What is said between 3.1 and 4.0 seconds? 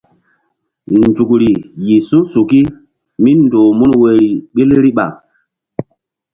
míndoh mun